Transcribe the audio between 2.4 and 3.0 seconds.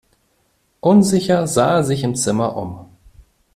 um.